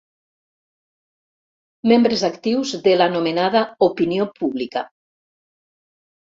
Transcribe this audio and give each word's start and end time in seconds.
Membres 1.91 2.25
actius 2.31 2.73
de 2.89 2.97
l'anomenada 3.03 3.63
opinió 3.91 4.29
pública. 4.43 4.87